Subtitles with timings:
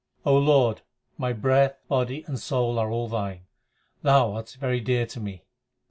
[0.25, 0.81] Lord,
[1.19, 3.41] my breath, body, and soul are all Thine;
[4.01, 5.43] Thou art very dear to me.